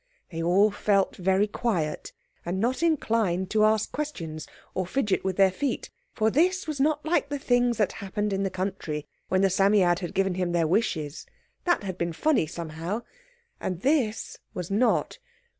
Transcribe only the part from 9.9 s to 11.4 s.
had given them their wishes.